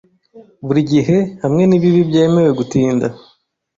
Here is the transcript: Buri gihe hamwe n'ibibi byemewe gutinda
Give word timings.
Buri 0.65 0.81
gihe 0.91 1.17
hamwe 1.43 1.63
n'ibibi 1.65 2.01
byemewe 2.09 2.51
gutinda 2.59 3.07